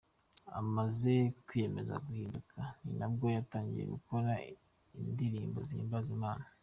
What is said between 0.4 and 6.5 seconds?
Amaze kwiyemeza guhinduka ni bwo yatangiye gukora indirimbo zihimbaza Imana.